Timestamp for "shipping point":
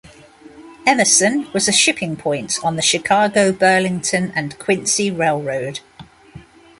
1.71-2.57